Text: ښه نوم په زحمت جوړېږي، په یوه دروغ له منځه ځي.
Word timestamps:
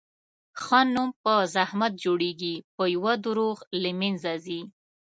ښه 0.61 0.79
نوم 0.93 1.09
په 1.23 1.33
زحمت 1.55 1.93
جوړېږي، 2.03 2.55
په 2.75 2.83
یوه 2.95 3.13
دروغ 3.25 3.57
له 3.81 3.91
منځه 3.99 4.31
ځي. 4.45 4.61